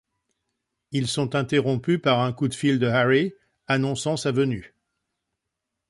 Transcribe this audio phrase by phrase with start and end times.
[0.91, 3.35] Ils sont interrompus par un coup de fil de Harry
[3.67, 4.73] annonçant sa venue.